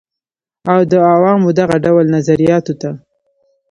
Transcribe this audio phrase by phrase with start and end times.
[0.71, 2.89] او د عوامو دغه ډول نظریاتو ته